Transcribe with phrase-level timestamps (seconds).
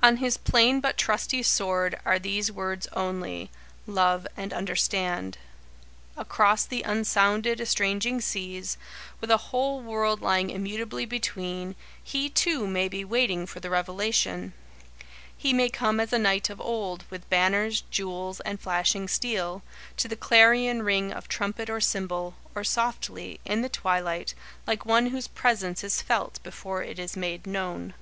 [0.00, 3.50] "On his plain but trusty sword are these words only
[3.84, 5.38] Love and Understand."
[6.16, 8.78] Across the unsounded, estranging seas,
[9.20, 14.52] with a whole world lying immutably between, he, too, may be waiting for the revelation.
[15.36, 19.64] He may come as a knight of old, with banners, jewels, and flashing steel,
[19.96, 24.32] to the clarion ring of trumpet or cymbal, or softly, in the twilight,
[24.64, 27.94] like one whose presence is felt before it is made known.